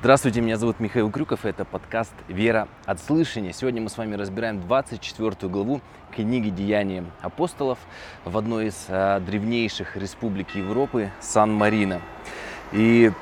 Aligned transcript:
Здравствуйте, 0.00 0.40
меня 0.40 0.56
зовут 0.56 0.80
Михаил 0.80 1.10
Крюков, 1.10 1.44
и 1.44 1.50
это 1.50 1.66
подкаст 1.66 2.14
«Вера 2.26 2.68
от 2.86 3.02
слышания». 3.02 3.52
Сегодня 3.52 3.82
мы 3.82 3.90
с 3.90 3.98
вами 3.98 4.14
разбираем 4.14 4.58
24 4.58 5.52
главу 5.52 5.82
книги 6.10 6.48
«Деяния 6.48 7.04
апостолов» 7.20 7.78
в 8.24 8.38
одной 8.38 8.68
из 8.68 8.86
а, 8.88 9.20
древнейших 9.20 9.98
республик 9.98 10.54
Европы– 10.54 11.10
Сан-Марино. 11.20 12.00
И 12.72 13.12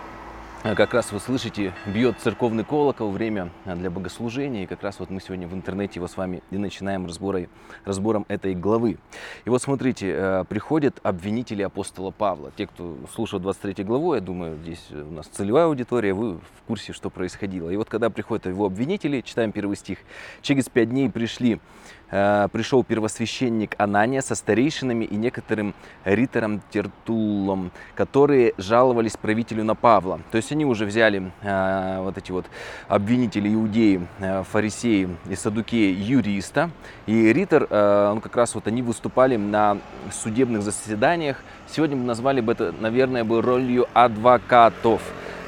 как 0.62 0.92
раз 0.92 1.12
вы 1.12 1.20
слышите, 1.20 1.72
бьет 1.86 2.18
церковный 2.18 2.64
колокол, 2.64 3.12
время 3.12 3.50
для 3.64 3.90
богослужения. 3.90 4.64
И 4.64 4.66
как 4.66 4.82
раз 4.82 4.98
вот 4.98 5.08
мы 5.08 5.20
сегодня 5.20 5.46
в 5.46 5.54
интернете 5.54 5.94
его 5.96 6.08
с 6.08 6.16
вами 6.16 6.42
и 6.50 6.58
начинаем 6.58 7.06
разборой, 7.06 7.48
разбором 7.84 8.26
этой 8.28 8.54
главы. 8.54 8.98
И 9.44 9.50
вот 9.50 9.62
смотрите, 9.62 10.14
а, 10.16 10.44
приходят 10.44 10.98
обвинители 11.04 11.62
апостола 11.62 12.10
Павла. 12.10 12.50
Те, 12.56 12.66
кто 12.66 12.98
слушал 13.14 13.38
23 13.38 13.84
главу, 13.84 14.14
я 14.14 14.20
думаю, 14.20 14.58
здесь 14.58 14.84
у 14.90 15.12
нас 15.12 15.26
целевая 15.26 15.66
аудитория, 15.66 16.12
вы 16.12 16.34
в 16.34 16.66
курсе, 16.66 16.92
что 16.92 17.08
происходило. 17.08 17.70
И 17.70 17.76
вот 17.76 17.88
когда 17.88 18.10
приходят 18.10 18.46
его 18.46 18.66
обвинители, 18.66 19.20
читаем 19.20 19.52
первый 19.52 19.76
стих. 19.76 19.98
«Через 20.42 20.68
пять 20.68 20.90
дней 20.90 21.08
пришли 21.08 21.60
Э, 21.97 21.97
пришел 22.08 22.84
первосвященник 22.84 23.74
Анания 23.78 24.20
со 24.20 24.34
старейшинами 24.34 25.04
и 25.04 25.16
некоторым 25.16 25.74
ритором 26.04 26.62
Тертулом, 26.70 27.70
которые 27.94 28.54
жаловались 28.58 29.16
правителю 29.16 29.64
на 29.64 29.74
Павла. 29.74 30.20
То 30.30 30.36
есть 30.36 30.50
они 30.52 30.64
уже 30.64 30.86
взяли 30.86 31.30
э, 31.42 32.00
вот 32.00 32.16
эти 32.16 32.32
вот 32.32 32.46
обвинители 32.88 33.52
иудеи, 33.52 34.06
э, 34.20 34.42
фарисеи 34.44 35.16
и 35.28 35.34
садукеи 35.34 35.92
юриста. 35.92 36.70
И 37.06 37.32
ритор, 37.32 37.64
он 37.70 38.20
как 38.20 38.36
раз 38.36 38.54
вот 38.54 38.66
они 38.66 38.82
выступали 38.82 39.36
на 39.36 39.78
судебных 40.12 40.62
заседаниях. 40.62 41.42
Сегодня 41.68 41.96
мы 41.96 42.04
назвали 42.04 42.40
бы 42.40 42.52
это, 42.52 42.74
наверное, 42.80 43.24
бы 43.24 43.42
ролью 43.42 43.86
адвокатов. 43.92 45.02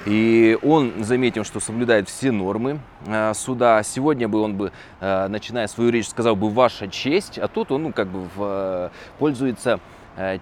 И 0.06 0.58
он 0.62 1.04
заметил, 1.04 1.44
что 1.44 1.60
соблюдает 1.60 2.08
все 2.08 2.32
нормы 2.32 2.80
э, 3.06 3.34
суда. 3.34 3.82
Сегодня 3.82 4.28
бы 4.28 4.40
он 4.40 4.54
бы, 4.56 4.72
э, 5.00 5.28
начиная 5.28 5.66
свою 5.66 5.90
речь, 5.90 6.08
сказал 6.08 6.36
бы 6.36 6.48
«Ваша 6.48 6.88
честь», 6.88 7.38
а 7.38 7.48
тут 7.48 7.70
он 7.70 7.82
ну, 7.82 7.92
как 7.92 8.08
бы 8.08 8.20
в, 8.20 8.28
э, 8.38 8.90
пользуется 9.18 9.80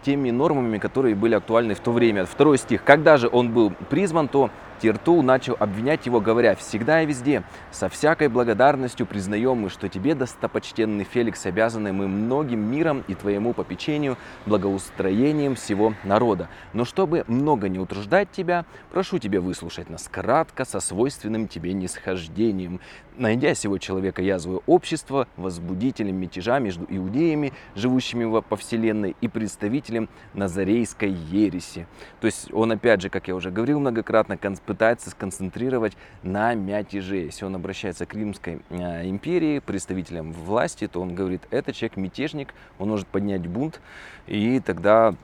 теми 0.02 0.30
нормами, 0.30 0.78
которые 0.78 1.14
были 1.14 1.34
актуальны 1.34 1.74
в 1.74 1.80
то 1.80 1.92
время. 1.92 2.24
Второй 2.24 2.58
стих. 2.58 2.82
«Когда 2.82 3.16
же 3.16 3.28
он 3.30 3.52
был 3.52 3.70
призван, 3.90 4.26
то 4.26 4.50
Тиртул 4.80 5.22
начал 5.22 5.56
обвинять 5.58 6.06
его, 6.06 6.20
говоря, 6.20 6.54
«Всегда 6.54 7.02
и 7.02 7.06
везде, 7.06 7.42
со 7.72 7.88
всякой 7.88 8.28
благодарностью 8.28 9.06
признаем 9.06 9.58
мы, 9.58 9.70
что 9.70 9.88
тебе, 9.88 10.14
достопочтенный 10.14 11.04
Феликс, 11.04 11.46
обязаны 11.46 11.92
мы 11.92 12.06
многим 12.06 12.60
миром 12.60 13.02
и 13.08 13.14
твоему 13.14 13.54
попечению, 13.54 14.16
благоустроением 14.46 15.56
всего 15.56 15.94
народа. 16.04 16.48
Но 16.72 16.84
чтобы 16.84 17.24
много 17.26 17.68
не 17.68 17.78
утруждать 17.78 18.30
тебя, 18.30 18.64
прошу 18.90 19.18
тебя 19.18 19.40
выслушать 19.40 19.90
нас 19.90 20.08
кратко, 20.08 20.64
со 20.64 20.78
свойственным 20.80 21.48
тебе 21.48 21.72
нисхождением, 21.72 22.80
найдя 23.16 23.54
сего 23.54 23.78
человека 23.78 24.22
язвое 24.22 24.60
общество, 24.66 25.26
возбудителем 25.36 26.16
мятежа 26.16 26.60
между 26.60 26.86
иудеями, 26.88 27.52
живущими 27.74 28.40
по 28.42 28.56
вселенной, 28.56 29.16
и 29.20 29.28
представителем 29.28 30.08
назарейской 30.34 31.10
ереси». 31.10 31.86
То 32.20 32.26
есть 32.26 32.52
он, 32.52 32.70
опять 32.72 33.02
же, 33.02 33.08
как 33.08 33.26
я 33.26 33.34
уже 33.34 33.50
говорил 33.50 33.80
многократно, 33.80 34.36
пытается 34.68 35.08
сконцентрировать 35.08 35.96
на 36.22 36.52
мятеже. 36.52 37.16
Если 37.16 37.46
он 37.46 37.54
обращается 37.54 38.04
к 38.04 38.12
Римской 38.12 38.60
э, 38.68 39.08
империи, 39.08 39.60
представителям 39.60 40.34
власти, 40.34 40.86
то 40.86 41.00
он 41.00 41.14
говорит, 41.14 41.40
это 41.50 41.72
человек 41.72 41.96
мятежник, 41.96 42.52
он 42.78 42.90
может 42.90 43.06
поднять 43.06 43.46
бунт, 43.46 43.80
и 44.26 44.60
тогда 44.60 45.14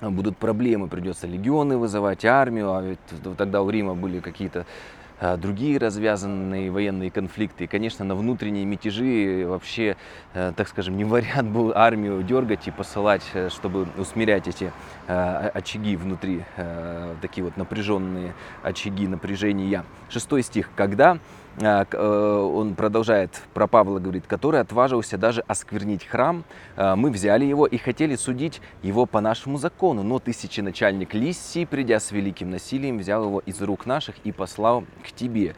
будут 0.00 0.36
проблемы, 0.36 0.88
придется 0.88 1.28
легионы 1.28 1.76
вызывать, 1.76 2.24
армию, 2.24 2.74
а 2.74 2.82
ведь 2.82 2.98
тогда 3.38 3.62
у 3.62 3.70
Рима 3.70 3.94
были 3.94 4.18
какие-то 4.18 4.66
другие 5.36 5.78
развязанные 5.78 6.70
военные 6.70 7.10
конфликты. 7.10 7.64
И, 7.64 7.66
конечно, 7.66 8.04
на 8.04 8.14
внутренние 8.14 8.64
мятежи 8.64 9.44
вообще, 9.46 9.96
э, 10.34 10.52
так 10.56 10.68
скажем, 10.68 10.96
не 10.96 11.04
вариант 11.04 11.50
был 11.50 11.72
армию 11.74 12.22
дергать 12.22 12.66
и 12.68 12.70
посылать, 12.70 13.22
э, 13.34 13.48
чтобы 13.48 13.86
усмирять 13.96 14.48
эти 14.48 14.72
э, 15.06 15.50
очаги 15.54 15.96
внутри, 15.96 16.44
такие 17.20 17.44
вот 17.44 17.56
напряженные 17.56 18.34
очаги 18.62 19.06
напряжения. 19.06 19.84
Шестой 20.08 20.42
стих. 20.42 20.70
Когда 20.76 21.14
э, 21.14 21.18
он 21.60 22.74
продолжает 22.74 23.42
про 23.52 23.66
Павла, 23.66 23.98
говорит, 23.98 24.24
который 24.26 24.60
отважился 24.60 25.18
даже 25.18 25.42
осквернить 25.46 26.04
храм. 26.04 26.44
А, 26.76 26.96
мы 26.96 27.10
взяли 27.10 27.44
его 27.44 27.66
и 27.66 27.76
хотели 27.76 28.16
судить 28.16 28.60
его 28.82 29.06
по 29.06 29.20
нашему 29.20 29.58
закону, 29.58 30.02
но 30.02 30.18
тысяченачальник 30.18 31.14
Лиссий, 31.14 31.66
придя 31.66 32.00
с 32.00 32.10
великим 32.10 32.50
насилием, 32.50 32.98
взял 32.98 33.24
его 33.24 33.40
из 33.40 33.60
рук 33.60 33.86
наших 33.86 34.16
и 34.24 34.32
послал 34.32 34.84
к 35.06 35.12
тебе. 35.12 35.54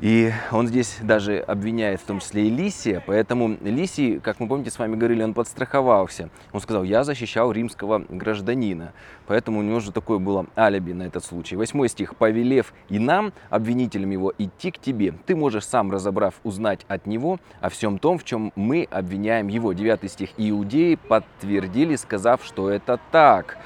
И 0.00 0.32
он 0.50 0.66
здесь 0.66 0.98
даже 1.02 1.38
обвиняет 1.38 2.00
в 2.00 2.04
том 2.04 2.18
числе 2.18 2.48
и 2.48 2.50
Лисия, 2.50 3.02
поэтому 3.06 3.56
Лисий, 3.62 4.18
как 4.18 4.40
мы 4.40 4.48
помните, 4.48 4.70
с 4.70 4.78
вами 4.78 4.96
говорили, 4.96 5.22
он 5.22 5.34
подстраховался. 5.34 6.30
Он 6.52 6.60
сказал, 6.60 6.82
я 6.82 7.04
защищал 7.04 7.52
римского 7.52 8.04
гражданина, 8.08 8.92
поэтому 9.26 9.60
у 9.60 9.62
него 9.62 9.78
же 9.78 9.92
такое 9.92 10.18
было 10.18 10.46
алиби 10.56 10.92
на 10.92 11.04
этот 11.04 11.24
случай. 11.24 11.56
Восьмой 11.56 11.88
стих. 11.88 12.16
«Повелев 12.16 12.74
и 12.88 12.98
нам, 12.98 13.32
обвинителям 13.50 14.10
его, 14.10 14.32
идти 14.36 14.70
к 14.70 14.78
тебе, 14.78 15.14
ты 15.26 15.36
можешь 15.36 15.64
сам, 15.66 15.90
разобрав, 15.90 16.34
узнать 16.42 16.84
от 16.88 17.06
него 17.06 17.38
о 17.60 17.68
всем 17.68 17.98
том, 17.98 18.18
в 18.18 18.24
чем 18.24 18.52
мы 18.56 18.88
обвиняем 18.90 19.48
его». 19.48 19.72
Девятый 19.72 20.08
стих. 20.08 20.30
«Иудеи 20.36 20.96
подтвердили, 20.96 21.96
сказав, 21.96 22.44
что 22.44 22.68
это 22.68 22.98
так». 23.10 23.58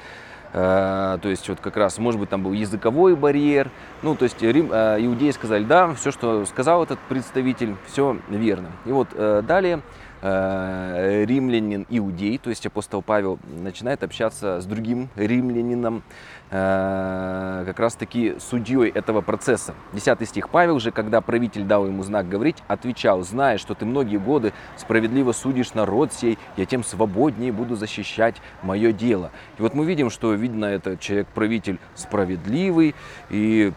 Э, 0.53 1.17
то 1.21 1.29
есть 1.29 1.47
вот 1.49 1.59
как 1.59 1.77
раз, 1.77 1.97
может 1.97 2.19
быть, 2.19 2.29
там 2.29 2.43
был 2.43 2.53
языковой 2.53 3.15
барьер. 3.15 3.69
Ну, 4.01 4.15
то 4.15 4.23
есть 4.23 4.41
Рим, 4.41 4.71
э, 4.71 4.97
иудеи 4.99 5.31
сказали, 5.31 5.63
да, 5.63 5.93
все, 5.93 6.11
что 6.11 6.45
сказал 6.45 6.83
этот 6.83 6.99
представитель, 7.07 7.75
все 7.87 8.17
верно. 8.29 8.69
И 8.85 8.91
вот 8.91 9.09
э, 9.13 9.43
далее 9.45 9.81
римлянин 10.21 11.85
иудей, 11.89 12.37
то 12.37 12.49
есть 12.49 12.65
апостол 12.65 13.01
Павел 13.01 13.39
начинает 13.47 14.03
общаться 14.03 14.59
с 14.59 14.65
другим 14.65 15.09
римлянином, 15.15 16.03
Э, 16.51 17.63
как 17.67 17.79
раз 17.79 17.93
таки 17.93 18.35
судьей 18.39 18.89
этого 18.89 19.21
процесса. 19.21 19.75
Десятый 19.93 20.25
стих. 20.25 20.49
Павел 20.49 20.79
же, 20.79 20.91
когда 20.91 21.21
правитель 21.21 21.63
дал 21.63 21.85
ему 21.85 22.01
знак 22.01 22.27
говорить, 22.27 22.57
отвечал, 22.67 23.21
зная, 23.21 23.59
что 23.59 23.75
ты 23.75 23.85
многие 23.85 24.17
годы 24.17 24.53
справедливо 24.75 25.31
судишь 25.31 25.75
народ 25.75 26.11
сей, 26.11 26.39
я 26.57 26.65
тем 26.65 26.83
свободнее 26.83 27.51
буду 27.51 27.75
защищать 27.75 28.37
мое 28.63 28.91
дело. 28.91 29.29
И 29.59 29.61
вот 29.61 29.75
мы 29.75 29.85
видим, 29.85 30.09
что, 30.09 30.33
видно, 30.33 30.65
этот 30.65 30.99
человек-правитель 30.99 31.77
справедливый, 31.93 32.95
и 33.29 33.71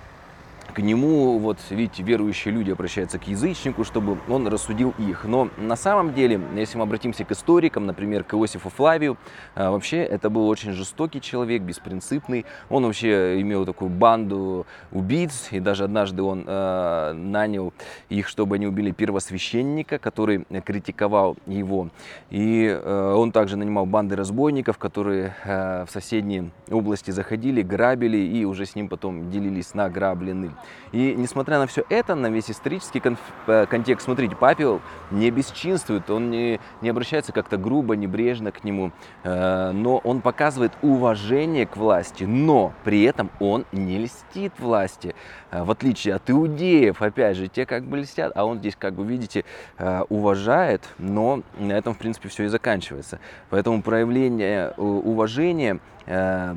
к 0.73 0.81
нему, 0.81 1.39
вот 1.39 1.59
видите, 1.71 2.03
верующие 2.03 2.53
люди 2.53 2.71
обращаются 2.71 3.19
к 3.19 3.27
язычнику, 3.27 3.85
чтобы 3.85 4.19
он 4.29 4.47
рассудил 4.49 4.95
их. 4.99 5.25
Но 5.25 5.49
на 5.57 5.77
самом 5.77 6.15
деле, 6.15 6.41
если 6.55 6.79
мы 6.79 6.85
обратимся 6.85 7.25
к 7.25 7.33
историкам, 7.33 7.87
например, 7.87 8.25
к 8.25 8.35
Иосифу 8.35 8.71
Флавию, 8.71 9.17
а, 9.55 9.71
вообще 9.71 9.99
это 9.99 10.31
был 10.31 10.49
очень 10.49 10.73
жестокий 10.73 11.21
человек, 11.21 11.63
беспринципный. 11.63 12.45
Он 12.71 12.85
вообще 12.85 13.41
имел 13.41 13.65
такую 13.65 13.91
банду 13.91 14.67
убийц, 14.91 15.49
и 15.51 15.61
даже 15.61 15.85
однажды 15.85 16.23
он 16.23 16.45
э, 16.47 17.13
нанял 17.13 17.73
их, 18.09 18.29
чтобы 18.29 18.57
они 18.57 18.67
убили 18.67 18.91
первосвященника, 18.91 19.99
который 19.99 20.45
критиковал 20.65 21.37
его. 21.47 21.89
И 22.31 22.67
э, 22.67 23.15
он 23.15 23.33
также 23.33 23.57
нанимал 23.57 23.87
банды 23.87 24.17
разбойников, 24.17 24.79
которые 24.79 25.35
э, 25.45 25.85
в 25.87 25.91
соседние 25.91 26.51
области 26.71 27.11
заходили, 27.11 27.63
грабили 27.63 28.19
и 28.19 28.45
уже 28.45 28.67
с 28.67 28.75
ним 28.75 28.89
потом 28.89 29.31
делились 29.31 29.75
награбленным. 29.75 30.55
И 30.93 31.15
несмотря 31.17 31.59
на 31.59 31.67
все 31.67 31.85
это, 31.89 32.15
на 32.15 32.29
весь 32.29 32.51
исторический 32.51 32.99
конф- 32.99 33.19
э, 33.47 33.67
контекст, 33.67 34.05
смотрите, 34.05 34.37
Папел 34.37 34.81
не 35.11 35.31
бесчинствует, 35.31 36.11
он 36.11 36.31
не, 36.31 36.61
не 36.81 36.89
обращается 36.89 37.33
как-то 37.33 37.57
грубо, 37.57 37.97
небрежно 37.97 38.53
к 38.53 38.65
нему, 38.65 38.93
э, 39.25 39.71
но 39.73 39.99
он 39.99 40.21
показывает 40.21 40.73
уважение 40.83 41.67
к 41.67 41.77
власти, 41.77 42.25
но 42.25 42.73
при 42.85 43.03
этом 43.05 43.31
он 43.41 43.65
не 43.73 43.99
льстит 43.99 44.53
власти, 44.59 45.15
э, 45.51 45.63
в 45.65 45.71
отличие 45.71 46.15
от 46.15 46.29
иудеев, 46.31 47.01
опять 47.01 47.37
же, 47.37 47.49
те 47.49 47.65
как 47.65 47.85
бы 47.85 47.99
льстят, 47.99 48.33
а 48.35 48.45
он 48.45 48.59
здесь, 48.59 48.77
как 48.79 48.95
бы 48.95 49.05
видите, 49.05 49.45
э, 49.79 50.03
уважает, 50.09 50.83
но 50.99 51.43
на 51.59 51.73
этом, 51.73 51.95
в 51.95 51.99
принципе, 51.99 52.29
все 52.29 52.45
и 52.45 52.49
заканчивается. 52.49 53.19
Поэтому 53.51 53.83
проявление 53.83 54.75
э, 54.77 54.83
уважения 54.83 55.79
э, 56.07 56.55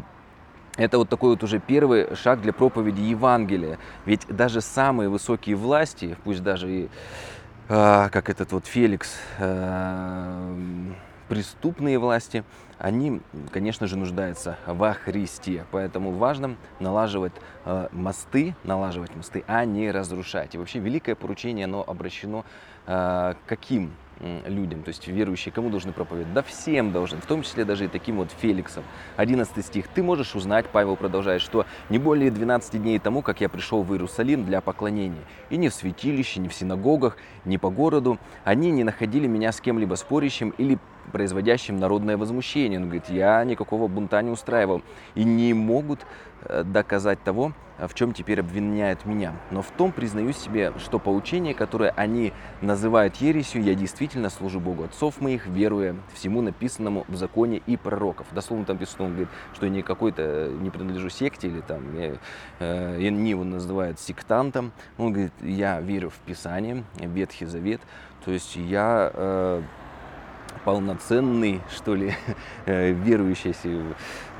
это 0.77 0.97
вот 0.97 1.09
такой 1.09 1.31
вот 1.31 1.43
уже 1.43 1.59
первый 1.59 2.15
шаг 2.15 2.41
для 2.41 2.53
проповеди 2.53 3.01
Евангелия. 3.01 3.77
Ведь 4.05 4.27
даже 4.27 4.61
самые 4.61 5.09
высокие 5.09 5.55
власти, 5.55 6.17
пусть 6.23 6.43
даже 6.43 6.71
и 6.71 6.89
э, 7.69 8.09
как 8.11 8.29
этот 8.29 8.51
вот 8.51 8.65
Феликс, 8.65 9.15
э, 9.39 10.55
преступные 11.29 11.97
власти, 11.97 12.43
они, 12.77 13.21
конечно 13.51 13.87
же, 13.87 13.97
нуждаются 13.97 14.57
во 14.65 14.93
Христе. 14.93 15.65
Поэтому 15.71 16.11
важно 16.11 16.57
налаживать 16.79 17.33
э, 17.63 17.87
мосты, 17.91 18.55
налаживать 18.63 19.15
мосты, 19.15 19.43
а 19.47 19.63
не 19.65 19.91
разрушать. 19.91 20.55
И 20.55 20.57
вообще 20.57 20.79
великое 20.79 21.15
поручение, 21.15 21.65
оно 21.65 21.83
обращено 21.87 22.43
э, 22.85 23.33
каким 23.47 23.93
людям, 24.19 24.83
то 24.83 24.89
есть 24.89 25.07
верующие 25.07 25.51
кому 25.51 25.69
должны 25.69 25.91
проповедовать? 25.91 26.33
Да 26.33 26.41
всем 26.43 26.91
должны, 26.91 27.19
в 27.19 27.25
том 27.25 27.43
числе 27.43 27.65
даже 27.65 27.85
и 27.85 27.87
таким 27.87 28.17
вот 28.17 28.29
Феликсом. 28.39 28.83
11 29.17 29.65
стих. 29.65 29.87
Ты 29.89 30.03
можешь 30.03 30.35
узнать, 30.35 30.67
Павел 30.67 30.95
продолжает, 30.95 31.41
что 31.41 31.65
не 31.89 31.97
более 31.97 32.31
12 32.31 32.81
дней 32.81 32.99
тому, 32.99 33.21
как 33.21 33.41
я 33.41 33.49
пришел 33.49 33.83
в 33.83 33.91
Иерусалим 33.93 34.45
для 34.45 34.61
поклонения, 34.61 35.23
и 35.49 35.57
не 35.57 35.69
в 35.69 35.73
святилище, 35.73 36.39
не 36.39 36.49
в 36.49 36.53
синагогах, 36.53 37.17
не 37.43 37.57
по 37.57 37.69
городу, 37.69 38.17
они 38.43 38.71
не 38.71 38.83
находили 38.83 39.27
меня 39.27 39.51
с 39.51 39.59
кем-либо 39.59 39.95
спорящим 39.95 40.49
или 40.57 40.79
производящим 41.11 41.77
народное 41.77 42.17
возмущение. 42.17 42.79
Он 42.79 42.85
говорит, 42.85 43.09
я 43.09 43.43
никакого 43.43 43.87
бунта 43.87 44.21
не 44.21 44.31
устраивал. 44.31 44.81
И 45.13 45.23
не 45.23 45.53
могут 45.53 46.05
э, 46.43 46.63
доказать 46.63 47.21
того, 47.23 47.53
в 47.77 47.93
чем 47.93 48.13
теперь 48.13 48.39
обвиняют 48.39 49.05
меня. 49.05 49.33
Но 49.51 49.61
в 49.61 49.71
том 49.71 49.91
признаю 49.91 50.33
себе, 50.33 50.73
что 50.77 50.99
поучение, 50.99 51.53
которое 51.53 51.91
они 51.91 52.33
называют 52.61 53.15
ересью, 53.17 53.61
я 53.63 53.75
действительно 53.75 54.29
служу 54.29 54.59
Богу 54.59 54.83
отцов 54.83 55.21
моих, 55.21 55.47
веруя 55.47 55.95
всему 56.13 56.41
написанному 56.41 57.05
в 57.07 57.15
законе 57.15 57.61
и 57.65 57.77
пророков. 57.77 58.27
Дословно 58.31 58.65
там 58.65 58.77
пишет, 58.77 58.99
он 58.99 59.09
говорит, 59.09 59.29
что 59.53 59.65
я 59.65 59.71
не 59.71 59.81
какой-то, 59.81 60.51
не 60.59 60.69
принадлежу 60.69 61.09
секте 61.09 61.47
или 61.47 61.61
там, 61.61 61.97
я, 61.99 62.15
э, 62.59 62.95
они 62.97 63.29
его 63.29 63.43
называют 63.43 63.99
сектантом. 63.99 64.71
Он 64.97 65.11
говорит, 65.11 65.33
я 65.41 65.81
верю 65.81 66.09
в 66.09 66.17
Писание, 66.25 66.83
Ветхий 66.99 67.45
Завет, 67.45 67.81
то 68.23 68.31
есть 68.31 68.55
я 68.55 69.11
э, 69.13 69.61
полноценный, 70.65 71.61
что 71.73 71.95
ли, 71.95 72.13
э, 72.65 72.91
верующий, 72.91 73.49
если 73.49 73.81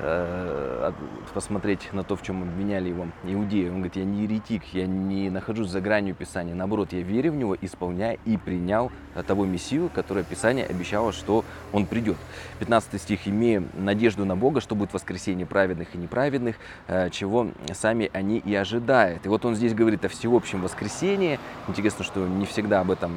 э, 0.00 0.92
посмотреть 1.32 1.92
на 1.92 2.02
то, 2.02 2.16
в 2.16 2.22
чем 2.22 2.42
обвиняли 2.42 2.88
его 2.88 3.06
иудеи. 3.24 3.68
Он 3.68 3.76
говорит, 3.76 3.96
я 3.96 4.04
не 4.04 4.24
еретик, 4.24 4.62
я 4.72 4.86
не 4.86 5.30
нахожусь 5.30 5.70
за 5.70 5.80
гранью 5.80 6.14
Писания. 6.14 6.54
Наоборот, 6.54 6.92
я 6.92 7.00
верю 7.00 7.32
в 7.32 7.36
него, 7.36 7.56
исполняя 7.60 8.18
и 8.24 8.36
принял 8.36 8.90
того 9.26 9.46
Мессию, 9.46 9.88
которое 9.94 10.24
Писание 10.24 10.66
обещало, 10.66 11.12
что 11.12 11.44
он 11.72 11.86
придет. 11.86 12.16
15 12.58 13.00
стих, 13.00 13.28
имея 13.28 13.62
надежду 13.74 14.24
на 14.24 14.36
Бога, 14.36 14.60
что 14.60 14.74
будет 14.74 14.92
воскресение 14.92 15.46
праведных 15.46 15.94
и 15.94 15.98
неправедных, 15.98 16.56
э, 16.88 17.10
чего 17.10 17.48
сами 17.72 18.10
они 18.12 18.38
и 18.38 18.54
ожидают. 18.54 19.24
И 19.24 19.28
вот 19.28 19.44
он 19.44 19.54
здесь 19.54 19.74
говорит 19.74 20.04
о 20.04 20.08
всеобщем 20.08 20.62
воскресении. 20.62 21.38
Интересно, 21.68 22.04
что 22.04 22.26
не 22.26 22.46
всегда 22.46 22.80
об 22.80 22.90
этом 22.90 23.12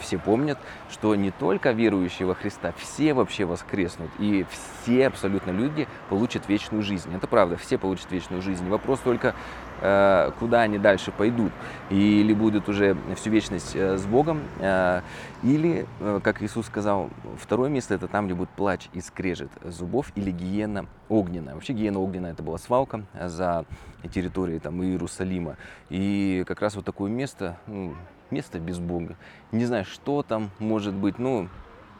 все 0.00 0.18
помнят, 0.18 0.58
что 0.90 1.14
не 1.14 1.30
только 1.30 1.72
верующие 1.72 2.26
во 2.34 2.40
Христа, 2.40 2.72
все 2.76 3.14
вообще 3.14 3.44
воскреснут, 3.44 4.10
и 4.18 4.44
все 4.82 5.06
абсолютно 5.06 5.52
люди 5.52 5.86
получат 6.08 6.48
вечную 6.48 6.82
жизнь. 6.82 7.14
Это 7.14 7.26
правда, 7.26 7.56
все 7.56 7.78
получат 7.78 8.10
вечную 8.10 8.42
жизнь. 8.42 8.68
Вопрос 8.68 9.00
только, 9.00 9.34
э, 9.80 10.32
куда 10.38 10.62
они 10.62 10.78
дальше 10.78 11.12
пойдут. 11.12 11.52
Или 11.90 12.34
будут 12.34 12.68
уже 12.68 12.96
всю 13.16 13.30
вечность 13.30 13.74
э, 13.74 13.96
с 13.96 14.04
Богом, 14.04 14.40
э, 14.58 15.02
или, 15.42 15.86
как 16.22 16.42
Иисус 16.42 16.66
сказал, 16.66 17.10
второе 17.38 17.70
место 17.70 17.94
это 17.94 18.08
там, 18.08 18.26
где 18.26 18.34
будет 18.34 18.50
плач 18.50 18.88
и 18.92 19.00
скрежет 19.00 19.50
зубов, 19.62 20.10
или 20.16 20.30
гиена 20.30 20.86
огненная. 21.08 21.54
Вообще 21.54 21.72
гиена 21.72 22.00
огненная 22.00 22.32
это 22.32 22.42
была 22.42 22.58
свалка 22.58 23.04
за 23.26 23.64
территорией 24.12 24.58
там, 24.58 24.82
Иерусалима. 24.82 25.56
И 25.90 26.44
как 26.46 26.60
раз 26.60 26.74
вот 26.74 26.84
такое 26.84 27.10
место, 27.10 27.58
ну, 27.66 27.94
место 28.30 28.58
без 28.58 28.78
Бога. 28.78 29.16
Не 29.52 29.66
знаю, 29.66 29.84
что 29.84 30.22
там 30.22 30.50
может 30.58 30.94
быть, 30.94 31.18
ну, 31.18 31.48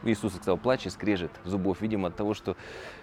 Иисус 0.03 0.33
сказал, 0.33 0.57
плач 0.57 0.85
и 0.85 0.89
скрежет 0.89 1.31
зубов. 1.43 1.81
Видимо, 1.81 2.09
от 2.09 2.15
того, 2.15 2.33
что 2.33 2.55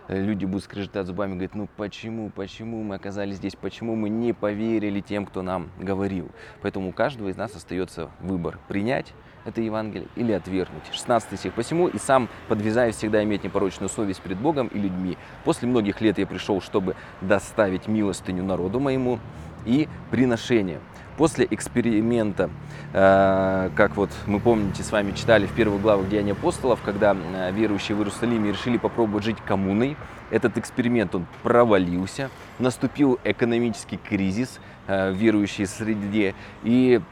э, 0.09 0.21
люди 0.23 0.45
будут 0.45 0.65
скрежетать 0.65 1.07
зубами, 1.07 1.33
говорят, 1.33 1.55
ну 1.55 1.69
почему, 1.77 2.31
почему 2.31 2.83
мы 2.83 2.95
оказались 2.95 3.37
здесь, 3.37 3.57
почему 3.57 3.97
мы 3.97 4.09
не 4.09 4.33
поверили 4.33 5.01
тем, 5.01 5.27
кто 5.27 5.43
нам 5.43 5.71
говорил. 5.79 6.31
Поэтому 6.61 6.89
у 6.89 6.93
каждого 6.93 7.29
из 7.29 7.37
нас 7.37 7.55
остается 7.55 8.11
выбор, 8.21 8.59
принять 8.69 9.13
это 9.45 9.61
Евангелие 9.61 10.09
или 10.15 10.33
отвергнуть. 10.33 10.85
16 10.93 11.39
стих. 11.39 11.55
«Посему 11.55 11.89
и 11.89 11.99
сам 11.99 12.29
подвязаюсь 12.49 12.97
всегда 12.97 13.23
иметь 13.25 13.45
непорочную 13.45 13.89
совесть 13.89 14.21
перед 14.21 14.39
Богом 14.39 14.69
и 14.69 14.79
людьми. 14.79 15.17
После 15.45 15.69
многих 15.69 16.01
лет 16.01 16.19
я 16.19 16.27
пришел, 16.27 16.61
чтобы 16.61 16.95
доставить 17.21 17.89
милостыню 17.89 18.45
народу 18.45 18.81
моему 18.81 19.19
и 19.67 19.89
приношение». 20.11 20.81
После 21.17 21.47
эксперимента, 21.51 22.49
э, 22.95 23.71
как 23.77 23.97
вот 23.97 24.11
мы 24.27 24.41
помните, 24.41 24.83
с 24.83 24.91
вами 24.91 25.13
читали 25.13 25.47
в 25.47 25.53
первых 25.53 25.83
главах 25.83 26.09
Деяния 26.09 26.33
апостолов, 26.33 26.81
когда 26.83 27.15
э, 27.15 27.53
верующие 27.53 27.95
в 27.95 28.01
Иерусалиме 28.01 28.51
решили 28.51 28.79
попробовать 28.79 29.25
жить 29.25 29.37
коммуной, 29.47 29.97
этот 30.31 30.57
эксперимент 30.57 31.15
он 31.15 31.27
провалился, 31.43 32.31
наступил 32.59 33.21
экономический 33.25 33.99
кризис 33.99 34.59
э, 34.87 35.13
в 35.13 35.47
среде, 35.67 36.35
и 36.63 37.03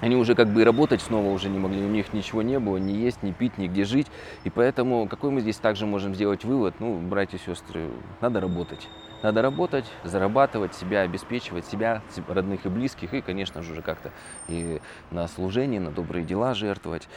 они 0.00 0.16
уже 0.16 0.34
как 0.34 0.48
бы 0.48 0.64
работать 0.64 1.00
снова 1.00 1.30
уже 1.30 1.48
не 1.48 1.58
могли, 1.58 1.80
у 1.82 1.88
них 1.88 2.12
ничего 2.12 2.42
не 2.42 2.58
было, 2.58 2.76
ни 2.76 2.92
есть, 2.92 3.22
ни 3.22 3.30
пить, 3.30 3.56
нигде 3.56 3.84
жить. 3.84 4.08
И 4.44 4.50
поэтому 4.50 5.06
какой 5.08 5.30
мы 5.30 5.40
здесь 5.40 5.56
также 5.56 5.86
можем 5.86 6.14
сделать 6.14 6.44
вывод? 6.44 6.74
Ну, 6.80 6.98
братья 6.98 7.38
и 7.38 7.40
сестры, 7.40 7.88
надо 8.20 8.40
работать. 8.40 8.88
Надо 9.22 9.42
работать, 9.42 9.86
зарабатывать, 10.04 10.74
себя 10.74 11.00
обеспечивать, 11.00 11.66
себя, 11.66 12.02
родных 12.28 12.66
и 12.66 12.68
близких, 12.68 13.14
и, 13.14 13.20
конечно 13.20 13.62
же, 13.62 13.72
уже 13.72 13.82
как-то 13.82 14.12
и 14.48 14.80
на 15.10 15.26
служение, 15.28 15.80
на 15.80 15.90
добрые 15.90 16.24
дела 16.24 16.54
жертвовать. 16.54 17.08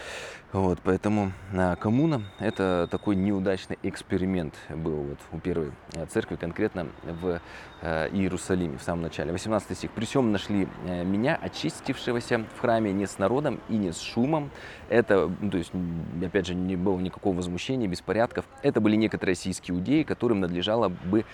Вот, 0.52 0.80
поэтому 0.84 1.32
а, 1.54 1.76
коммуна– 1.76 2.24
это 2.40 2.88
такой 2.90 3.16
неудачный 3.16 3.78
эксперимент 3.84 4.56
был 4.70 4.96
вот 4.96 5.20
у 5.32 5.38
первой 5.38 5.74
а, 5.96 6.08
церкви, 6.08 6.38
конкретно 6.38 6.88
в 7.04 7.40
а, 7.84 8.08
Иерусалиме 8.08 8.80
в 8.80 8.82
самом 8.82 9.04
начале. 9.04 9.32
18 9.32 9.78
стих. 9.78 9.92
«При 9.92 10.06
всем 10.06 10.32
нашли 10.32 10.68
меня, 10.86 11.38
очистившегося 11.40 12.46
в 12.58 12.62
храме 12.62 12.92
не 12.92 13.06
с 13.06 13.20
народом 13.20 13.60
и 13.70 13.78
не 13.78 13.94
с 13.94 14.02
шумом». 14.02 14.50
Это, 14.90 15.30
то 15.52 15.58
есть, 15.58 15.72
опять 16.20 16.48
же, 16.48 16.56
не 16.56 16.76
было 16.76 16.98
никакого 16.98 17.36
возмущения, 17.36 17.88
беспорядков. 17.88 18.46
Это 18.64 18.82
были 18.82 18.96
некоторые 18.96 19.34
российские 19.36 19.78
иудеи, 19.78 20.02
которым 20.02 20.40
надлежало 20.40 20.90
бы 20.90 21.26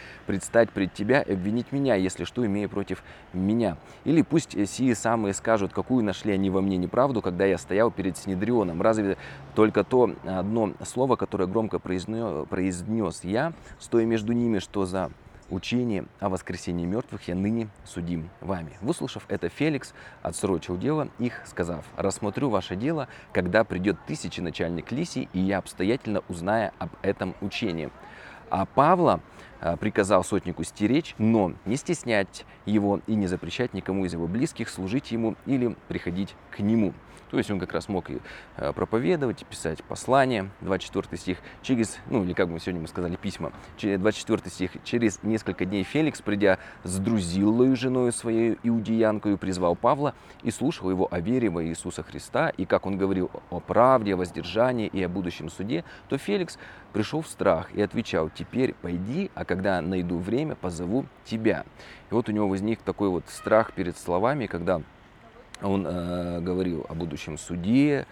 предстать 0.56 0.72
пред 0.72 0.94
тебя 0.94 1.22
и 1.22 1.34
обвинить 1.34 1.72
меня, 1.74 1.96
если 1.96 2.24
что, 2.24 2.46
имея 2.46 2.70
против 2.70 3.04
меня. 3.34 3.78
Или 4.06 4.22
пусть 4.22 4.52
сии 4.70 4.94
самые 4.94 5.34
скажут, 5.34 5.74
какую 5.74 6.04
нашли 6.04 6.32
они 6.32 6.50
во 6.50 6.62
мне 6.62 6.78
неправду, 6.78 7.22
когда 7.22 7.46
я 7.46 7.58
стоял 7.58 7.92
перед 7.92 8.18
Синедрионом. 8.18 8.82
Разве 8.82 9.18
только 9.54 9.84
то 9.84 10.16
одно 10.26 10.72
слово, 10.86 11.18
которое 11.18 11.48
громко 11.48 11.80
произнес, 11.80 13.24
я, 13.24 13.52
стоя 13.80 14.06
между 14.06 14.32
ними, 14.32 14.60
что 14.60 14.86
за 14.86 15.12
учение 15.50 16.06
о 16.20 16.30
воскресении 16.30 16.86
мертвых 16.86 17.28
я 17.28 17.36
ныне 17.36 17.68
судим 17.84 18.30
вами. 18.40 18.72
Выслушав 18.82 19.26
это, 19.28 19.50
Феликс 19.50 19.94
отсрочил 20.24 20.78
дело 20.78 21.10
их, 21.20 21.42
сказав, 21.46 21.86
рассмотрю 21.98 22.50
ваше 22.50 22.78
дело, 22.78 23.10
когда 23.34 23.64
придет 23.66 23.98
тысячи 24.08 24.40
начальник 24.40 24.92
Лисий, 24.94 25.28
и 25.34 25.40
я 25.40 25.58
обстоятельно 25.58 26.24
узнаю 26.30 26.72
об 26.80 26.92
этом 27.02 27.36
учении. 27.42 27.92
А 28.50 28.66
Павла 28.66 29.22
приказал 29.80 30.24
сотнику 30.24 30.64
стеречь, 30.64 31.16
но 31.18 31.54
не 31.66 31.76
стеснять 31.76 32.46
его 32.66 33.02
и 33.08 33.16
не 33.16 33.28
запрещать 33.28 33.74
никому 33.74 34.06
из 34.06 34.14
его 34.14 34.28
близких 34.28 34.70
служить 34.70 35.12
ему 35.12 35.36
или 35.46 35.76
приходить 35.88 36.36
к 36.52 36.60
нему. 36.60 36.94
То 37.32 37.38
есть 37.38 37.50
он 37.52 37.60
как 37.60 37.74
раз 37.74 37.90
мог 37.90 38.10
и 38.10 38.20
э, 38.58 38.72
проповедовать, 38.74 39.42
и 39.42 39.46
писать 39.46 39.84
послания. 39.84 40.52
24 40.62 41.18
стих 41.18 41.40
через, 41.62 41.98
ну 42.10 42.24
или 42.24 42.34
как 42.34 42.50
бы 42.50 42.60
сегодня 42.60 42.82
мы 42.82 42.88
сказали, 42.88 43.16
письма. 43.16 43.52
24 43.78 44.50
стих. 44.50 44.72
Через 44.84 45.22
несколько 45.24 45.66
дней 45.66 45.84
Феликс, 45.84 46.22
придя 46.22 46.60
с 46.84 46.98
Друзиллою, 46.98 47.76
женой 47.76 48.12
своей 48.12 48.58
иудеянкою, 48.64 49.38
призвал 49.38 49.76
Павла 49.76 50.14
и 50.44 50.52
слушал 50.52 50.90
его 50.90 51.08
о 51.12 51.20
вере 51.20 51.50
во 51.50 51.64
Иисуса 51.64 52.04
Христа. 52.04 52.50
И 52.50 52.66
как 52.66 52.86
он 52.86 52.98
говорил 52.98 53.32
о 53.50 53.60
правде, 53.60 54.14
о 54.14 54.18
воздержании 54.18 54.88
и 54.88 55.04
о 55.04 55.10
будущем 55.10 55.50
суде, 55.50 55.84
то 56.08 56.18
Феликс 56.18 56.58
пришел 56.96 57.22
в 57.22 57.28
страх 57.28 57.68
и 57.74 57.82
отвечал, 57.82 58.30
теперь 58.30 58.74
пойди, 58.74 59.30
а 59.36 59.44
когда 59.44 59.82
найду 59.82 60.18
время, 60.18 60.56
позову 60.56 61.06
тебя. 61.26 61.66
И 62.10 62.14
вот 62.14 62.30
у 62.30 62.32
него 62.32 62.48
возник 62.48 62.82
такой 62.82 63.10
вот 63.10 63.26
страх 63.28 63.74
перед 63.74 63.98
словами, 63.98 64.46
когда 64.46 64.82
он 65.62 65.86
э, 65.86 66.40
говорил 66.40 66.86
о 66.88 66.94
будущем 66.94 67.38
суде, 67.38 68.08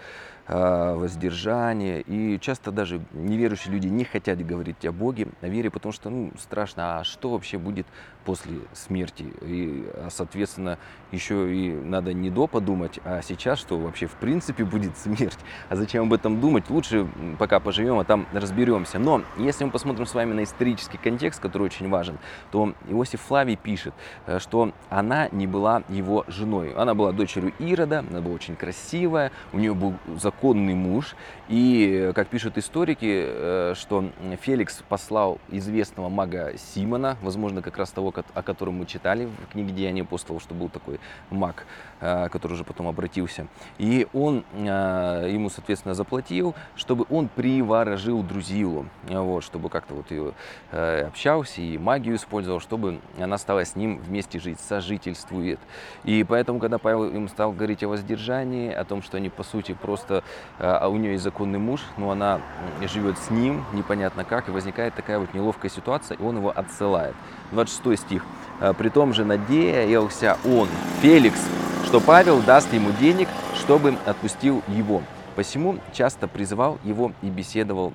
э, 0.47 0.93
воздержании. 0.95 2.01
И 2.01 2.39
часто 2.39 2.71
даже 2.71 3.01
неверующие 3.13 3.73
люди 3.73 3.87
не 3.87 4.03
хотят 4.03 4.45
говорить 4.45 4.85
о 4.85 4.91
Боге, 4.91 5.27
о 5.41 5.47
вере, 5.47 5.69
потому 5.69 5.93
что 5.93 6.09
ну, 6.09 6.31
страшно, 6.39 6.99
а 6.99 7.03
что 7.03 7.29
вообще 7.29 7.57
будет 7.57 7.87
после 8.23 8.59
смерти. 8.73 9.25
И, 9.41 9.85
а, 9.95 10.07
соответственно, 10.09 10.77
еще 11.11 11.53
и 11.53 11.71
надо 11.73 12.13
не 12.13 12.29
до 12.29 12.47
подумать, 12.47 12.99
а 13.05 13.21
сейчас, 13.21 13.59
что 13.59 13.77
вообще 13.77 14.07
в 14.07 14.13
принципе 14.13 14.63
будет 14.63 14.97
смерть. 14.97 15.37
А 15.69 15.75
зачем 15.75 16.05
об 16.05 16.13
этом 16.13 16.39
думать? 16.39 16.69
Лучше 16.69 17.07
пока 17.37 17.59
поживем, 17.59 17.99
а 17.99 18.03
там 18.03 18.27
разберемся. 18.33 18.99
Но 18.99 19.21
если 19.37 19.65
мы 19.65 19.71
посмотрим 19.71 20.05
с 20.05 20.13
вами 20.13 20.33
на 20.33 20.43
исторический 20.43 20.97
контекст, 20.97 21.39
который 21.39 21.63
очень 21.63 21.89
важен, 21.89 22.17
то 22.51 22.73
Иосиф 22.89 23.21
Флавий 23.21 23.55
пишет, 23.55 23.93
э, 24.25 24.39
что 24.39 24.71
она 24.89 25.29
не 25.31 25.47
была 25.47 25.83
его 25.89 26.23
женой. 26.27 26.73
Она 26.73 26.93
была 26.93 27.11
дочерью 27.11 27.53
Ирода, 27.59 27.99
она 27.99 28.21
была 28.21 28.35
очень 28.35 28.55
красивая, 28.55 29.31
у 29.51 29.59
нее 29.59 29.73
был 29.73 29.93
законный 30.33 30.73
муж. 30.73 31.15
И, 31.49 32.11
как 32.15 32.27
пишут 32.27 32.57
историки, 32.57 33.25
э, 33.27 33.73
что 33.75 34.05
Феликс 34.41 34.81
послал 34.87 35.39
известного 35.49 36.09
мага 36.09 36.53
Симона, 36.57 37.17
возможно, 37.21 37.61
как 37.61 37.77
раз 37.77 37.91
того, 37.91 38.13
о 38.33 38.41
котором 38.41 38.75
мы 38.75 38.85
читали 38.85 39.25
в 39.25 39.51
книге 39.51 39.73
«Деяния 39.73 40.01
апостолов», 40.01 40.41
что 40.41 40.55
был 40.55 40.69
такой 40.69 40.99
маг, 41.29 41.65
э, 41.99 42.29
который 42.29 42.53
уже 42.53 42.63
потом 42.63 42.87
обратился. 42.87 43.47
И 43.77 44.07
он 44.13 44.45
э, 44.53 45.29
ему, 45.31 45.49
соответственно, 45.49 45.93
заплатил, 45.93 46.55
чтобы 46.75 47.05
он 47.09 47.27
приворожил 47.27 48.23
Друзилу, 48.23 48.85
вот, 49.09 49.43
чтобы 49.43 49.69
как-то 49.69 49.95
вот 49.95 50.11
ее 50.11 50.33
общался 50.71 51.61
и 51.61 51.77
магию 51.77 52.15
использовал, 52.15 52.59
чтобы 52.59 52.99
она 53.19 53.37
стала 53.37 53.65
с 53.65 53.75
ним 53.75 53.99
вместе 53.99 54.39
жить, 54.39 54.59
сожительствует. 54.59 55.59
И 56.03 56.23
поэтому, 56.23 56.59
когда 56.59 56.77
Павел 56.77 57.03
им 57.05 57.27
стал 57.27 57.51
говорить 57.51 57.83
о 57.83 57.89
воздержании, 57.89 58.71
о 58.71 58.83
том, 58.85 59.03
что 59.03 59.17
они, 59.17 59.29
по 59.29 59.43
сути, 59.43 59.73
просто, 59.73 60.22
а 60.59 60.87
у 60.87 60.97
нее 60.97 61.13
есть 61.13 61.23
законный 61.23 61.59
муж, 61.59 61.81
но 61.97 62.11
она 62.11 62.41
живет 62.81 63.17
с 63.17 63.29
ним, 63.29 63.63
непонятно 63.73 64.23
как, 64.23 64.49
и 64.49 64.51
возникает 64.51 64.93
такая 64.95 65.19
вот 65.19 65.33
неловкая 65.33 65.71
ситуация, 65.71 66.17
и 66.17 66.21
он 66.21 66.37
его 66.37 66.51
отсылает. 66.55 67.15
26 67.51 68.01
стих. 68.01 68.25
«А 68.59 68.73
«При 68.73 68.89
том 68.89 69.13
же 69.13 69.25
надеялся 69.25 70.37
он, 70.45 70.67
Феликс, 71.01 71.41
что 71.85 71.99
Павел 71.99 72.41
даст 72.41 72.71
ему 72.73 72.91
денег, 72.99 73.27
чтобы 73.55 73.95
отпустил 74.05 74.63
его. 74.67 75.01
Посему 75.35 75.77
часто 75.93 76.27
призывал 76.27 76.79
его 76.83 77.11
и 77.21 77.29
беседовал 77.29 77.93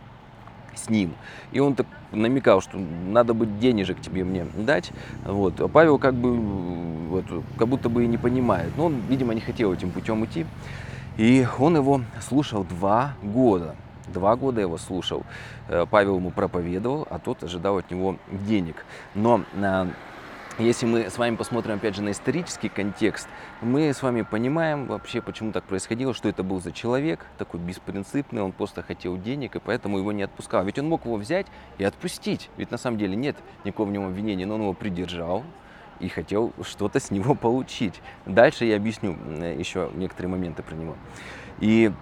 с 0.75 0.89
ним. 0.89 1.15
И 1.53 1.61
он 1.61 1.75
так 1.75 1.87
намекал, 2.13 2.61
что 2.61 2.79
надо 2.79 3.35
бы 3.35 3.47
денежек 3.47 4.01
тебе 4.01 4.25
мне 4.25 4.47
дать. 4.57 4.93
Вот. 5.25 5.61
А 5.61 5.69
Павел 5.69 5.99
как 5.99 6.15
бы 6.15 6.37
вот, 7.09 7.25
как 7.57 7.69
будто 7.69 7.89
бы 7.89 8.05
и 8.05 8.07
не 8.07 8.19
понимает. 8.19 8.71
Но 8.77 8.87
он, 8.87 9.01
видимо, 9.09 9.35
не 9.35 9.41
хотел 9.41 9.73
этим 9.73 9.91
путем 9.91 10.25
идти. 10.25 10.47
И 11.19 11.45
он 11.59 11.77
его 11.77 12.01
слушал 12.21 12.65
два 12.65 13.15
года. 13.23 13.75
Два 14.07 14.37
года 14.37 14.61
его 14.61 14.79
слушал. 14.79 15.25
Э, 15.69 15.85
Павел 15.91 16.17
ему 16.17 16.31
проповедовал, 16.31 17.07
а 17.11 17.19
тот 17.19 17.43
ожидал 17.43 17.77
от 17.79 17.91
него 17.91 18.17
денег. 18.31 18.87
Но 19.15 19.43
э, 19.53 19.87
если 20.59 20.87
мы 20.87 21.11
с 21.11 21.19
вами 21.19 21.35
посмотрим, 21.35 21.75
опять 21.75 21.97
же, 21.97 22.03
на 22.03 22.13
исторический 22.13 22.69
контекст, 22.69 23.29
мы 23.61 23.93
с 23.93 24.01
вами 24.01 24.23
понимаем 24.23 24.87
вообще, 24.87 25.21
почему 25.21 25.51
так 25.51 25.65
происходило, 25.65 26.15
что 26.15 26.29
это 26.29 26.45
был 26.45 26.61
за 26.61 26.71
человек, 26.71 27.27
такой 27.37 27.61
беспринципный, 27.61 28.41
он 28.41 28.53
просто 28.53 28.83
хотел 28.83 29.17
денег, 29.17 29.57
и 29.57 29.61
поэтому 29.61 29.99
его 29.99 30.13
не 30.13 30.23
отпускал. 30.23 30.65
Ведь 30.65 30.79
он 30.79 30.89
мог 30.89 31.05
его 31.05 31.17
взять 31.17 31.47
и 31.79 31.85
отпустить, 31.85 32.49
ведь 32.57 32.71
на 32.71 32.79
самом 32.79 32.97
деле 32.97 33.17
нет 33.17 33.37
никакого 33.65 33.89
в 33.89 33.93
нем 33.93 34.07
обвинения, 34.07 34.47
но 34.47 34.55
он 34.55 34.63
его 34.63 34.73
придержал, 34.73 35.43
и 36.01 36.09
хотел 36.09 36.53
что-то 36.63 37.01
с 37.01 37.11
него 37.11 37.35
получить. 37.35 38.01
Дальше 38.27 38.65
я 38.65 38.77
объясню 38.77 39.13
еще 39.13 39.91
некоторые 39.95 40.31
моменты 40.31 40.63
про 40.63 40.75
него. 40.75 40.97
И 41.61 41.93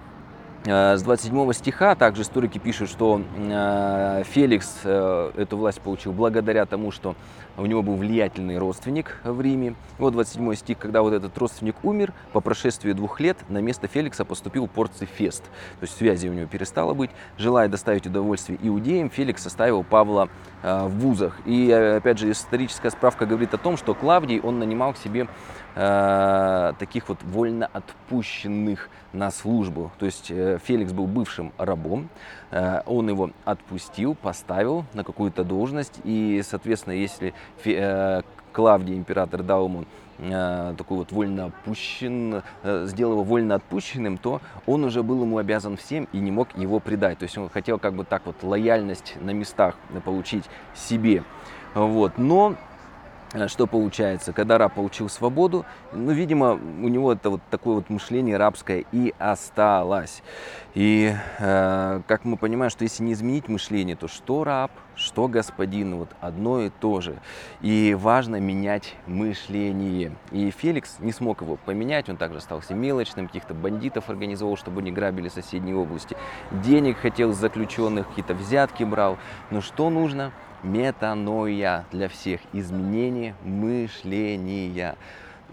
с 0.66 1.02
27 1.02 1.52
стиха 1.52 1.94
также 1.94 2.22
историки 2.22 2.58
пишут, 2.58 2.90
что 2.90 3.22
э, 3.36 4.24
Феликс 4.26 4.80
э, 4.82 5.30
эту 5.36 5.56
власть 5.56 5.80
получил 5.80 6.12
благодаря 6.12 6.66
тому, 6.66 6.90
что 6.90 7.14
у 7.56 7.66
него 7.66 7.82
был 7.82 7.94
влиятельный 7.94 8.58
родственник 8.58 9.20
в 9.22 9.40
Риме. 9.40 9.76
Вот 9.98 10.14
27 10.14 10.54
стих, 10.56 10.78
когда 10.78 11.02
вот 11.02 11.12
этот 11.12 11.38
родственник 11.38 11.76
умер, 11.84 12.12
по 12.32 12.40
прошествии 12.40 12.92
двух 12.92 13.20
лет 13.20 13.38
на 13.48 13.58
место 13.58 13.86
Феликса 13.86 14.24
поступил 14.24 14.66
Порций 14.66 15.06
Фест. 15.06 15.44
То 15.44 15.82
есть 15.82 15.96
связи 15.96 16.28
у 16.28 16.32
него 16.32 16.46
перестало 16.46 16.94
быть. 16.94 17.10
Желая 17.38 17.68
доставить 17.68 18.06
удовольствие 18.06 18.58
иудеям, 18.60 19.08
Феликс 19.08 19.44
составил 19.44 19.84
Павла 19.84 20.28
в 20.62 20.88
вузах. 20.88 21.38
И 21.46 21.70
опять 21.70 22.18
же 22.18 22.32
историческая 22.32 22.90
справка 22.90 23.24
говорит 23.24 23.54
о 23.54 23.58
том, 23.58 23.76
что 23.76 23.94
Клавдий, 23.94 24.40
он 24.40 24.58
нанимал 24.58 24.94
к 24.94 24.96
себе 24.96 25.28
Э, 25.78 26.72
таких 26.78 27.10
вот 27.10 27.22
вольно 27.22 27.68
отпущенных 27.70 28.88
на 29.12 29.30
службу. 29.30 29.92
То 29.98 30.06
есть 30.06 30.30
э, 30.30 30.58
Феликс 30.64 30.94
был 30.94 31.06
бывшим 31.06 31.52
рабом, 31.58 32.08
э, 32.50 32.80
он 32.86 33.10
его 33.10 33.30
отпустил, 33.44 34.14
поставил 34.14 34.86
на 34.94 35.04
какую-то 35.04 35.44
должность, 35.44 36.00
и, 36.02 36.42
соответственно, 36.42 36.94
если 36.94 37.34
Фе, 37.58 38.24
Клавдий, 38.52 38.96
император, 38.96 39.42
дал 39.42 39.66
ему 39.66 39.84
такой 40.18 40.96
вот 40.96 41.12
вольно 41.12 41.44
отпущен, 41.44 42.42
сделал 42.64 43.12
его 43.12 43.22
вольно 43.22 43.56
отпущенным, 43.56 44.16
то 44.16 44.40
он 44.64 44.82
уже 44.84 45.02
был 45.02 45.20
ему 45.20 45.36
обязан 45.36 45.76
всем 45.76 46.08
и 46.14 46.18
не 46.20 46.30
мог 46.30 46.56
его 46.56 46.80
предать. 46.80 47.18
То 47.18 47.24
есть 47.24 47.36
он 47.36 47.50
хотел 47.50 47.78
как 47.78 47.92
бы 47.92 48.04
так 48.04 48.22
вот 48.24 48.42
лояльность 48.42 49.16
на 49.20 49.32
местах 49.32 49.76
получить 50.06 50.44
себе. 50.74 51.22
Вот. 51.74 52.16
Но 52.16 52.54
Э, 52.54 52.75
что 53.48 53.66
получается, 53.66 54.32
когда 54.32 54.58
раб 54.58 54.74
получил 54.74 55.08
свободу, 55.08 55.64
ну, 55.92 56.12
видимо, 56.12 56.52
у 56.52 56.88
него 56.88 57.12
это 57.12 57.30
вот 57.30 57.40
такое 57.50 57.76
вот 57.76 57.90
мышление 57.90 58.36
рабское 58.36 58.84
и 58.92 59.14
осталось. 59.18 60.22
И 60.74 61.14
э, 61.38 62.00
как 62.06 62.24
мы 62.24 62.36
понимаем, 62.36 62.70
что 62.70 62.84
если 62.84 63.02
не 63.02 63.12
изменить 63.12 63.48
мышление, 63.48 63.96
то 63.96 64.08
что 64.08 64.44
раб, 64.44 64.70
что 64.96 65.28
господин, 65.28 65.96
вот 65.96 66.08
одно 66.20 66.62
и 66.62 66.70
то 66.70 67.00
же. 67.00 67.16
И 67.60 67.96
важно 67.98 68.40
менять 68.40 68.94
мышление. 69.06 70.12
И 70.32 70.50
Феликс 70.50 70.96
не 71.00 71.12
смог 71.12 71.42
его 71.42 71.56
поменять, 71.56 72.08
он 72.08 72.16
также 72.16 72.38
остался 72.38 72.74
мелочным, 72.74 73.26
каких-то 73.26 73.54
бандитов 73.54 74.08
организовал, 74.08 74.56
чтобы 74.56 74.82
не 74.82 74.90
грабили 74.90 75.28
соседние 75.28 75.76
области. 75.76 76.16
Денег 76.50 76.98
хотел 76.98 77.32
с 77.32 77.36
заключенных, 77.36 78.08
какие-то 78.08 78.34
взятки 78.34 78.84
брал. 78.84 79.18
Но 79.50 79.60
что 79.60 79.90
нужно? 79.90 80.32
метаноя 80.62 81.84
для 81.92 82.08
всех, 82.08 82.40
изменение 82.52 83.34
мышления. 83.44 84.96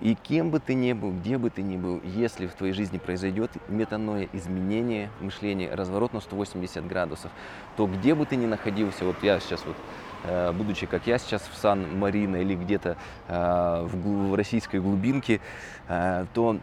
И 0.02 0.16
кем 0.16 0.50
бы 0.50 0.60
ты 0.60 0.74
ни 0.74 0.94
был, 0.94 1.12
где 1.12 1.38
бы 1.38 1.50
ты 1.50 1.62
ни 1.62 1.78
был, 1.78 2.02
если 2.04 2.48
в 2.48 2.54
твоей 2.54 2.74
жизни 2.74 2.98
произойдет 2.98 3.52
метаноя, 3.70 4.28
изменение 4.34 5.10
мышления, 5.22 5.74
разворот 5.74 6.14
на 6.14 6.20
180 6.20 6.86
градусов, 6.88 7.32
то 7.78 7.88
где 7.88 8.16
бы 8.16 8.26
ты 8.26 8.36
ни 8.36 8.46
находился, 8.46 9.06
вот 9.06 9.16
я 9.22 9.40
сейчас 9.40 9.64
вот 9.66 9.78
э, 10.26 10.52
будучи 10.52 10.88
как 10.88 11.08
я 11.08 11.18
сейчас 11.18 11.44
в 11.44 11.56
Сан-Марино 11.56 12.38
или 12.38 12.56
где-то 12.56 12.98
э, 13.28 13.88
в 13.88 14.36
российской 14.36 14.80
глубинке, 14.82 15.40
э, 15.88 16.26
то 16.34 16.58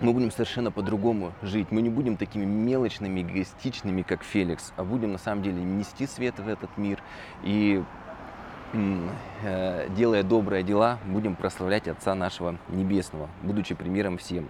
мы 0.00 0.12
будем 0.12 0.30
совершенно 0.30 0.70
по-другому 0.70 1.32
жить. 1.42 1.68
Мы 1.70 1.82
не 1.82 1.90
будем 1.90 2.16
такими 2.16 2.44
мелочными, 2.44 3.22
эгоистичными, 3.22 4.02
как 4.02 4.22
Феликс, 4.22 4.72
а 4.76 4.84
будем 4.84 5.12
на 5.12 5.18
самом 5.18 5.42
деле 5.42 5.62
нести 5.62 6.06
свет 6.06 6.38
в 6.38 6.48
этот 6.48 6.76
мир 6.76 7.02
и 7.42 7.82
делая 8.72 10.22
добрые 10.22 10.62
дела, 10.62 10.98
будем 11.06 11.34
прославлять 11.36 11.88
Отца 11.88 12.14
нашего 12.14 12.56
Небесного, 12.68 13.28
будучи 13.42 13.74
примером 13.74 14.18
всем. 14.18 14.48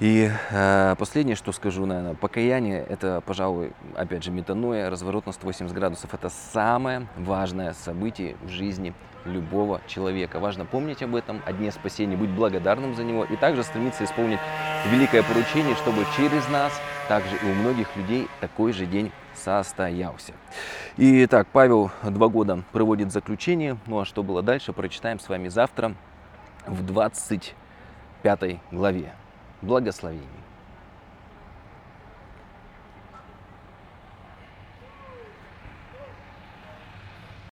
И 0.00 0.28
э, 0.50 0.96
последнее, 0.98 1.36
что 1.36 1.52
скажу, 1.52 1.86
наверное, 1.86 2.14
покаяние, 2.14 2.84
это, 2.88 3.22
пожалуй, 3.24 3.72
опять 3.94 4.24
же, 4.24 4.32
метаноя, 4.32 4.90
разворот 4.90 5.26
на 5.26 5.32
180 5.32 5.72
градусов. 5.72 6.12
Это 6.12 6.30
самое 6.52 7.06
важное 7.16 7.74
событие 7.74 8.36
в 8.42 8.48
жизни 8.48 8.92
любого 9.24 9.80
человека. 9.86 10.40
Важно 10.40 10.64
помнить 10.64 11.02
об 11.02 11.14
этом, 11.14 11.40
о 11.46 11.52
дне 11.52 11.70
спасения, 11.70 12.16
быть 12.16 12.30
благодарным 12.30 12.94
за 12.94 13.04
него 13.04 13.24
и 13.24 13.36
также 13.36 13.62
стремиться 13.62 14.04
исполнить 14.04 14.40
великое 14.90 15.22
поручение, 15.22 15.76
чтобы 15.76 16.04
через 16.16 16.48
нас, 16.48 16.72
также 17.08 17.36
и 17.36 17.44
у 17.44 17.54
многих 17.54 17.94
людей 17.96 18.28
такой 18.40 18.72
же 18.72 18.86
день 18.86 19.12
состоялся. 19.34 20.32
И 20.96 21.26
так, 21.26 21.46
Павел 21.48 21.90
два 22.02 22.28
года 22.28 22.62
проводит 22.72 23.12
заключение. 23.12 23.76
Ну 23.86 24.00
а 24.00 24.04
что 24.04 24.22
было 24.22 24.42
дальше, 24.42 24.72
прочитаем 24.72 25.18
с 25.18 25.28
вами 25.28 25.48
завтра 25.48 25.94
в 26.66 26.84
25 26.84 28.60
главе 28.70 29.12
благословений. 29.62 30.43